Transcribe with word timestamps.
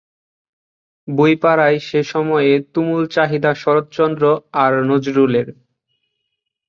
বইপাড়ায় 1.07 1.79
সে 1.79 2.01
সময়ে 2.03 2.51
তুমুল 2.73 3.03
চাহিদা 3.07 3.51
শরৎচন্দ্র 3.55 4.23
আর 4.63 4.71
নজরুলের। 4.89 5.47